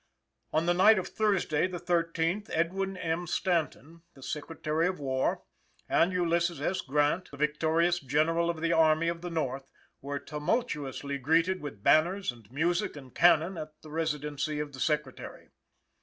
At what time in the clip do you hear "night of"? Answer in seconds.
0.73-1.07